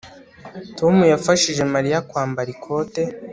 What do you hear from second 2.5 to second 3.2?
ikote